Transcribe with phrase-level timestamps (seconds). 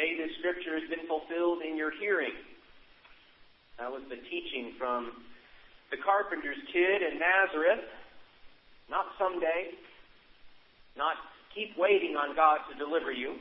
[0.00, 2.32] Today, this scripture has been fulfilled in your hearing.
[3.76, 5.12] That was the teaching from
[5.92, 7.84] the carpenter's kid in Nazareth.
[8.88, 9.76] Not someday,
[10.96, 11.20] not
[11.52, 13.36] keep waiting on God to deliver you,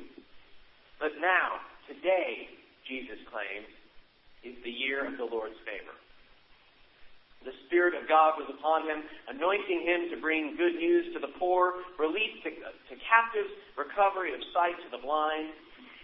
[1.00, 2.52] but now, today,
[2.84, 3.72] Jesus claims,
[4.44, 5.96] is the year of the Lord's favor.
[7.48, 9.00] The Spirit of God was upon him,
[9.32, 13.48] anointing him to bring good news to the poor, relief to, to captives,
[13.80, 15.56] recovery of sight to the blind,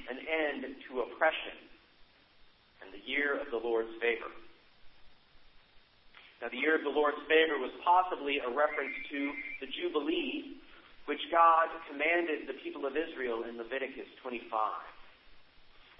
[0.09, 1.57] an end to oppression,
[2.82, 4.29] and the year of the Lord's favor.
[6.41, 9.19] Now, the year of the Lord's favor was possibly a reference to
[9.61, 10.60] the Jubilee,
[11.05, 14.46] which God commanded the people of Israel in Leviticus 25.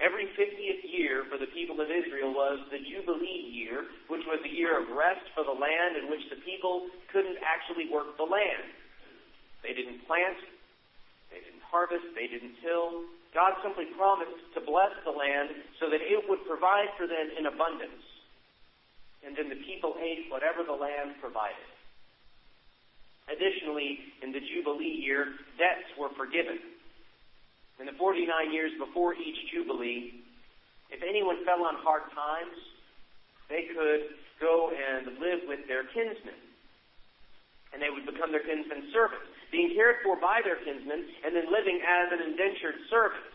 [0.04, 4.52] Every 50th year for the people of Israel was the Jubilee year, which was a
[4.52, 8.76] year of rest for the land in which the people couldn't actually work the land.
[9.64, 10.36] They didn't plant,
[11.32, 13.08] they didn't harvest, they didn't till.
[13.36, 17.46] God simply promised to bless the land so that it would provide for them in
[17.46, 18.00] abundance.
[19.28, 21.68] And then the people ate whatever the land provided.
[23.28, 26.64] Additionally, in the Jubilee year, debts were forgiven.
[27.80, 30.24] In the 49 years before each Jubilee,
[30.90, 32.56] if anyone fell on hard times,
[33.50, 36.40] they could go and live with their kinsmen.
[37.74, 41.52] And they would become their kinsmen's servants, being cared for by their kinsmen, and then
[41.52, 43.26] living as an indentured servant.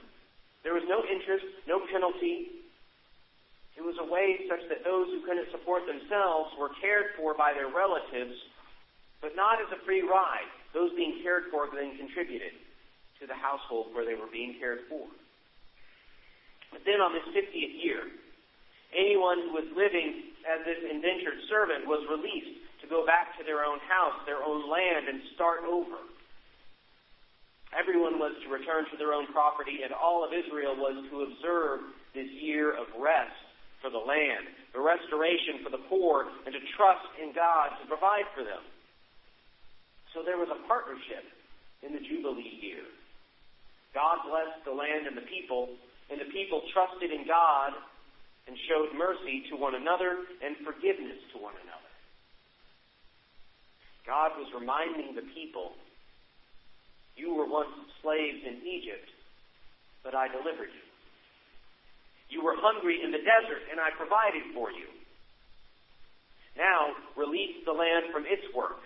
[0.63, 2.65] There was no interest, no penalty.
[3.77, 7.57] It was a way such that those who couldn't support themselves were cared for by
[7.57, 8.37] their relatives,
[9.25, 10.49] but not as a free ride.
[10.75, 12.53] Those being cared for then contributed
[13.21, 15.09] to the household where they were being cared for.
[16.71, 18.05] But then on this 50th year,
[18.95, 22.60] anyone who was living as this indentured servant was released
[22.91, 26.03] go back to their own house, their own land, and start over.
[27.71, 31.87] Everyone was to return to their own property, and all of Israel was to observe
[32.13, 33.39] this year of rest
[33.79, 38.27] for the land, the restoration for the poor, and to trust in God to provide
[38.35, 38.61] for them.
[40.13, 41.23] So there was a partnership
[41.87, 42.83] in the Jubilee year.
[43.95, 45.71] God blessed the land and the people,
[46.11, 47.71] and the people trusted in God
[48.51, 51.90] and showed mercy to one another and forgiveness to one another.
[54.07, 55.73] God was reminding the people,
[57.17, 57.71] you were once
[58.03, 59.09] slaves in Egypt,
[60.03, 60.87] but I delivered you.
[62.31, 64.87] You were hungry in the desert, and I provided for you.
[66.57, 68.81] Now, release the land from its work,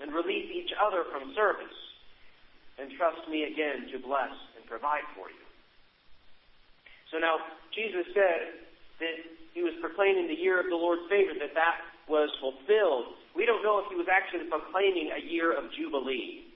[0.00, 1.74] and release each other from service
[2.78, 5.44] and trust me again to bless and provide for you.
[7.10, 7.40] So now,
[7.72, 8.68] Jesus said
[9.00, 9.16] that
[9.56, 13.18] he was proclaiming the year of the Lord's favor, that that was fulfilled.
[13.34, 16.46] We don't know if he was actually proclaiming a year of Jubilee,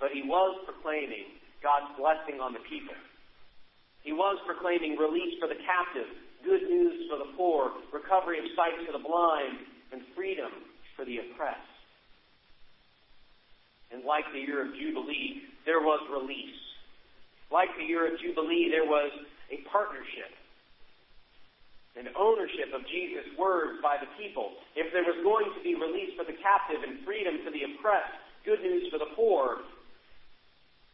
[0.00, 1.26] but he was proclaiming
[1.62, 2.94] God's blessing on the people.
[4.02, 6.06] He was proclaiming release for the captive,
[6.44, 9.58] good news for the poor, recovery of sight for the blind,
[9.92, 10.50] and freedom
[10.94, 11.74] for the oppressed.
[13.90, 16.60] And like the year of Jubilee, there was release.
[17.50, 19.10] Like the year of Jubilee, there was
[19.50, 20.30] a partnership,
[21.98, 24.54] an ownership of Jesus' words by the people.
[24.78, 28.14] If there was going to be release for the captive and freedom for the oppressed,
[28.46, 29.66] good news for the poor,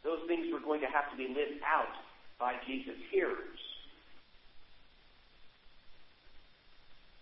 [0.02, 1.92] those things were going to have to be lived out
[2.38, 3.60] by Jesus' hearers.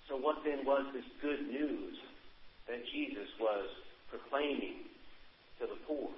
[0.09, 1.97] So what then was this good news
[2.69, 3.67] that Jesus was
[4.11, 4.87] proclaiming
[5.59, 6.11] to the poor.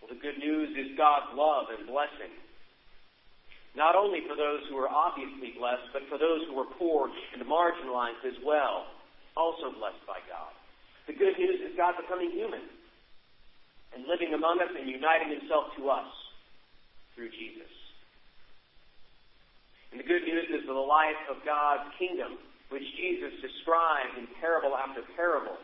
[0.00, 2.32] Well, the good news is God's love and blessing.
[3.78, 7.38] Not only for those who are obviously blessed, but for those who are poor and
[7.46, 8.90] marginalized as well,
[9.38, 10.50] also blessed by God.
[11.06, 12.66] The good news is God becoming human
[13.94, 16.10] and living among us and uniting himself to us
[17.14, 17.70] through Jesus.
[19.94, 22.36] And the good news is the life of God's kingdom,
[22.74, 25.56] which Jesus described in parable after parable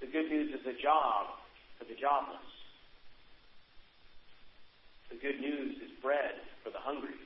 [0.00, 1.36] the good news is a job
[1.78, 2.40] for the jobless.
[5.12, 7.20] The good news is bread for the hungry.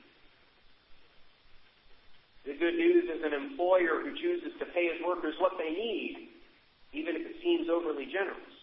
[2.43, 6.29] The good news is an employer who chooses to pay his workers what they need,
[6.93, 8.55] even if it seems overly generous.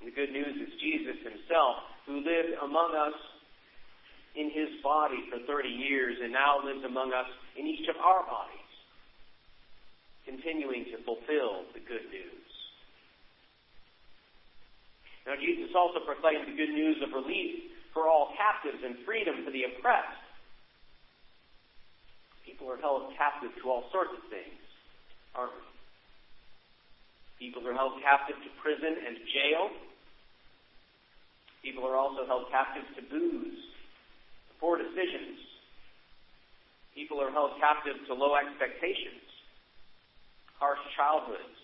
[0.00, 3.16] And the good news is Jesus himself, who lived among us
[4.34, 8.24] in his body for 30 years and now lives among us in each of our
[8.26, 8.64] bodies
[10.24, 12.48] continuing to fulfill the good news.
[15.26, 19.52] Now, Jesus also proclaimed the good news of relief for all captives and freedom for
[19.52, 20.23] the oppressed.
[22.44, 24.60] People are held captive to all sorts of things,
[25.34, 25.74] aren't we?
[27.48, 29.70] People are held captive to prison and jail.
[31.62, 33.60] People are also held captive to booze,
[34.48, 35.40] to poor decisions.
[36.94, 39.24] People are held captive to low expectations,
[40.60, 41.58] harsh childhoods.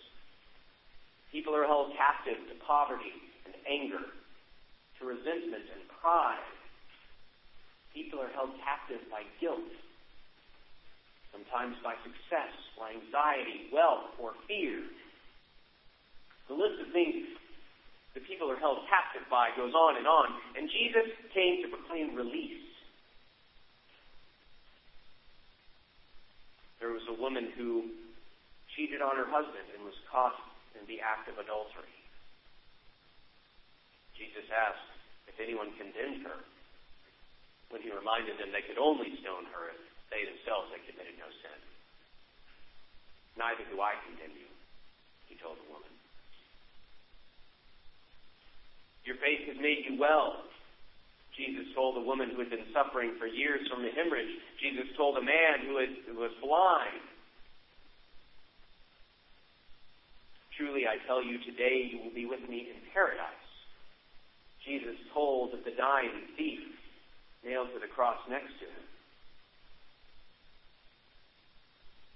[1.31, 4.03] People are held captive to poverty and anger,
[4.99, 6.43] to resentment and pride.
[7.93, 9.71] People are held captive by guilt,
[11.31, 14.83] sometimes by success, by anxiety, wealth, or fear.
[16.47, 17.25] The list of things
[18.13, 20.35] the people are held captive by goes on and on.
[20.59, 22.59] And Jesus came to proclaim release.
[26.83, 27.87] There was a woman who
[28.75, 30.35] cheated on her husband and was caught
[30.75, 31.95] in the act of adultery.
[34.17, 34.91] Jesus asked
[35.31, 36.41] if anyone condemned her
[37.69, 39.81] when he reminded them they could only stone her if
[40.11, 41.59] they themselves had committed no sin.
[43.39, 44.51] Neither do I condemn you,
[45.31, 45.89] he told the woman.
[49.07, 50.45] Your faith has made you well.
[51.33, 54.29] Jesus told the woman who had been suffering for years from a hemorrhage.
[54.59, 57.01] Jesus told a man who, had, who was blind.
[60.59, 63.47] Truly, I tell you, today you will be with me in paradise.
[64.67, 66.61] Jesus told the dying thief
[67.43, 68.85] nailed to the cross next to him,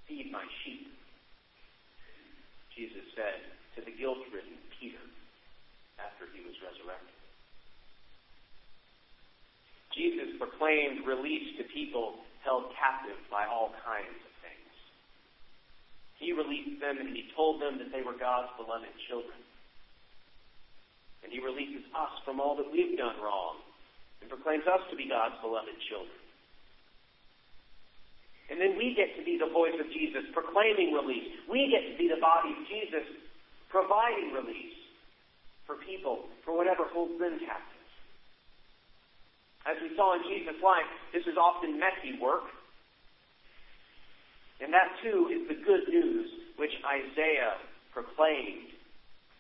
[0.08, 0.88] Feed my sheep.
[2.76, 3.42] Jesus said
[3.76, 5.02] to the guilt-ridden Peter
[5.98, 7.16] after he was resurrected.
[9.96, 14.74] Jesus proclaimed release to people held captive by all kinds of things.
[16.20, 19.40] He released them and he told them that they were God's beloved children.
[21.24, 23.64] And he releases us from all that we've done wrong
[24.22, 26.25] and proclaims us to be God's beloved children.
[28.50, 31.34] And then we get to be the voice of Jesus proclaiming release.
[31.50, 33.06] We get to be the body of Jesus
[33.74, 34.78] providing release
[35.66, 37.76] for people, for whatever holds them captive.
[39.66, 42.46] As we saw in Jesus' life, this is often messy work.
[44.62, 47.58] And that too is the good news which Isaiah
[47.92, 48.72] proclaimed,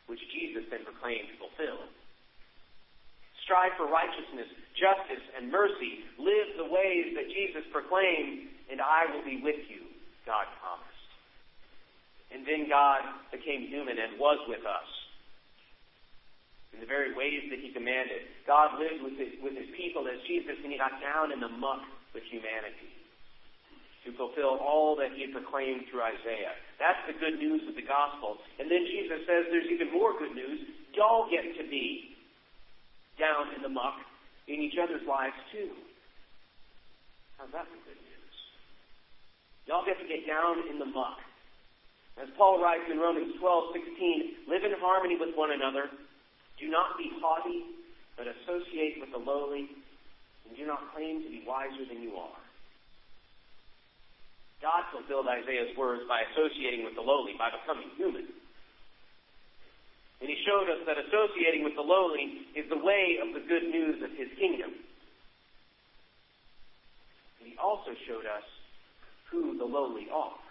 [0.09, 1.93] which Jesus then proclaimed fulfilled.
[3.45, 6.03] Strive for righteousness, justice, and mercy.
[6.19, 9.87] Live the ways that Jesus proclaimed, and I will be with you,
[10.27, 10.91] God promised.
[12.31, 13.01] And then God
[13.31, 14.89] became human and was with us
[16.75, 18.27] in the very ways that he commanded.
[18.43, 21.47] God lived with his, with his people as Jesus, and he got down in the
[21.47, 22.91] muck with humanity
[24.03, 26.53] to fulfill all that he had proclaimed through Isaiah.
[26.77, 28.37] That's the good news of the gospel.
[28.59, 30.61] And then Jesus says there's even more good news.
[30.93, 32.13] Y'all get to be
[33.17, 33.97] down in the muck
[34.47, 35.73] in each other's lives too.
[37.37, 38.35] How's that for good news?
[39.65, 41.19] Y'all get to get down in the muck.
[42.21, 45.91] As Paul writes in Romans 12, 16, live in harmony with one another.
[46.59, 47.75] Do not be haughty,
[48.15, 49.67] but associate with the lowly,
[50.47, 52.39] and do not claim to be wiser than you are.
[54.61, 58.31] God fulfilled Isaiah's words by associating with the lowly, by becoming human.
[60.25, 63.61] And he showed us that associating with the lowly is the way of the good
[63.69, 64.73] news of his kingdom.
[67.37, 68.41] And he also showed us
[69.29, 70.41] who the lowly are.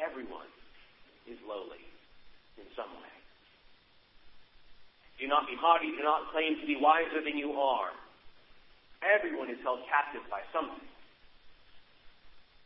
[0.00, 0.48] Everyone
[1.28, 1.84] is lowly
[2.56, 3.12] in some way.
[5.20, 5.92] Do not be haughty.
[5.92, 7.92] Do not claim to be wiser than you are.
[9.04, 10.88] Everyone is held captive by something.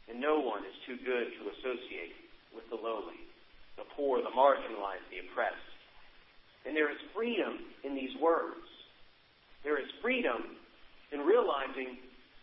[0.06, 2.14] And no one is too good to associate
[2.54, 3.25] with the lowly,
[3.76, 5.56] the poor, the marginalized, the oppressed.
[6.66, 8.66] And there is freedom in these words.
[9.64, 10.56] There is freedom
[11.12, 11.98] in realizing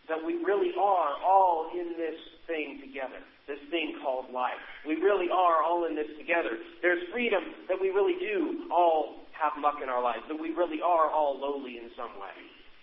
[0.08, 4.60] that we really are all in this thing together, this thing called life.
[4.86, 6.60] We really are all in this together.
[6.82, 10.80] There's freedom that we really do all have muck in our lives, that we really
[10.80, 12.36] are all lowly in some way.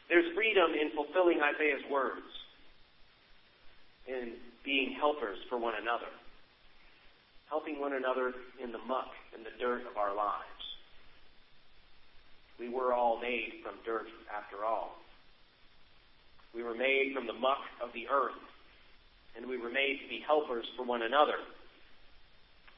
[0.10, 2.25] There's freedom in fulfilling Isaiah's words,
[4.08, 4.34] in
[4.65, 6.10] being helpers for one another,
[7.51, 10.63] helping one another in the muck and the dirt of our lives.
[12.58, 14.96] We were all made from dirt after all.
[16.55, 18.39] We were made from the muck of the earth,
[19.36, 21.43] and we were made to be helpers for one another.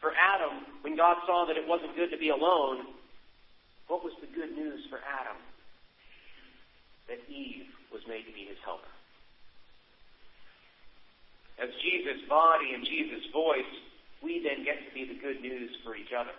[0.02, 2.88] For Adam, when God saw that it wasn't good to be alone,
[3.88, 5.38] what was the good news for Adam?
[7.08, 8.90] That Eve was made to be his helper.
[11.62, 13.70] As Jesus' body and Jesus' voice,
[14.94, 16.34] be the good news for each other.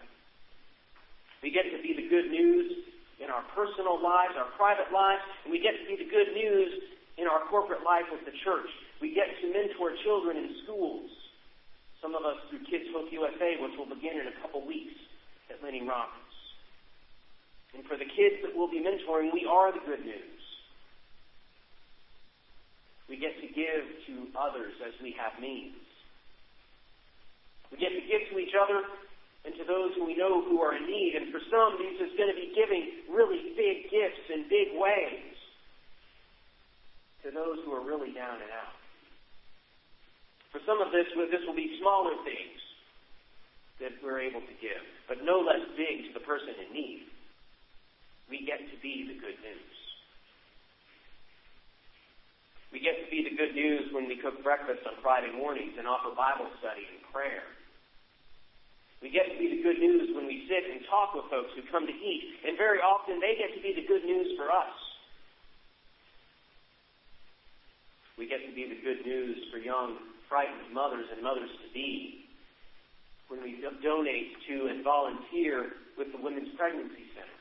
[1.42, 2.72] We get to be the good news
[3.20, 6.70] in our personal lives, our private lives, and we get to be the good news
[7.18, 8.70] in our corporate life with the church.
[8.98, 11.10] We get to mentor children in schools.
[12.00, 14.96] Some of us through Kids Hope USA, which will begin in a couple weeks
[15.50, 16.24] at Lenny Robbins.
[17.74, 20.40] And for the kids that we'll be mentoring, we are the good news.
[23.08, 25.76] We get to give to others as we have means.
[27.74, 28.86] We get to give to each other
[29.42, 31.18] and to those who we know who are in need.
[31.18, 35.34] And for some, this is going to be giving really big gifts in big ways
[37.26, 38.78] to those who are really down and out.
[40.54, 42.62] For some of this, this will be smaller things
[43.82, 47.10] that we're able to give, but no less big to the person in need.
[48.30, 49.74] We get to be the good news.
[52.70, 55.90] We get to be the good news when we cook breakfast on Friday mornings and
[55.90, 57.42] offer Bible study and prayer.
[59.02, 61.62] We get to be the good news when we sit and talk with folks who
[61.70, 64.72] come to eat, and very often they get to be the good news for us.
[68.16, 69.98] We get to be the good news for young,
[70.28, 72.24] frightened mothers and mothers to be
[73.28, 77.38] when we donate to and volunteer with the Women's Pregnancy Center.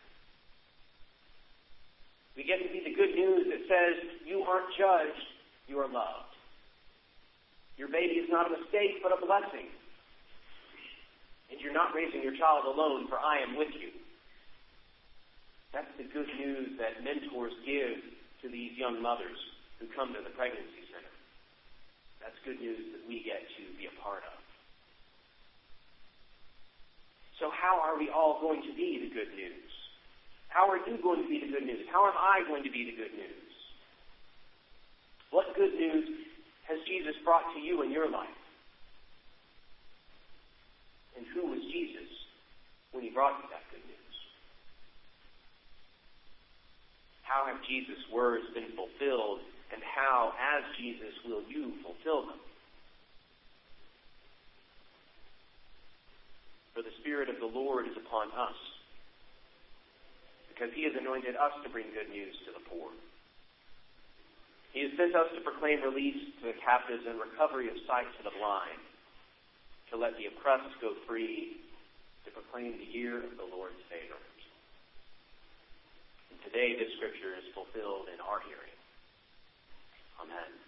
[2.35, 5.27] We get to be the good news that says, you aren't judged,
[5.67, 6.33] you are loved.
[7.77, 9.69] Your baby is not a mistake, but a blessing.
[11.53, 13.93] And you're not raising your child alone, for I am with you.
[15.69, 18.01] That's the good news that mentors give
[18.41, 19.37] to these young mothers
[19.77, 21.13] who come to the pregnancy center.
[22.25, 24.37] That's good news that we get to be a part of.
[27.37, 29.69] So how are we all going to be the good news?
[30.49, 31.85] How are you going to be the good news?
[31.93, 33.53] How am I going to be the good news?
[35.29, 36.09] What good news
[36.65, 38.41] has Jesus brought to you in your life?
[41.17, 42.09] And who was Jesus
[43.03, 44.15] he brought you that good news?
[47.23, 49.39] How have Jesus' words been fulfilled,
[49.73, 52.39] and how, as Jesus, will you fulfill them?
[56.73, 58.57] For the Spirit of the Lord is upon us
[60.53, 62.93] because he has anointed us to bring good news to the poor.
[64.73, 68.23] He has sent us to proclaim release to the captives and recovery of sight to
[68.25, 68.81] the blind,
[69.89, 71.61] to let the oppressed go free,
[72.25, 74.19] to proclaim the year of the Lord's favor.
[76.31, 78.77] And today this scripture is fulfilled in our hearing.
[80.23, 80.62] Amen.